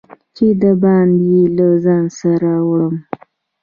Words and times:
چې 0.35 0.47
د 0.61 0.63
باندي 0.81 1.25
یې 1.37 1.43
له 1.57 1.67
ځان 1.83 2.05
سره 2.19 2.51
وړم 2.67 2.95